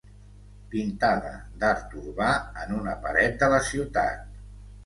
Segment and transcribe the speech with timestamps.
[0.71, 1.33] Pintada
[1.65, 2.31] d'art urbà
[2.65, 4.29] en una paret de la ciutat.